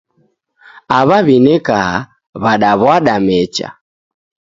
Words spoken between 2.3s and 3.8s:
w'adaw'ada mecha.